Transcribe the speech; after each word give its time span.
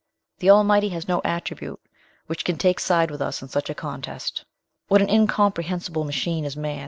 The 0.39 0.49
Almighty 0.49 0.89
has 0.89 1.07
no 1.07 1.21
attribute 1.23 1.79
which 2.25 2.43
can 2.43 2.57
take 2.57 2.79
side 2.79 3.11
with 3.11 3.21
us 3.21 3.43
in 3.43 3.49
such 3.49 3.69
a 3.69 3.75
contest. 3.75 4.45
"What 4.87 4.99
an 5.03 5.09
incomprehensible 5.11 6.05
machine 6.05 6.43
is 6.43 6.57
man! 6.57 6.79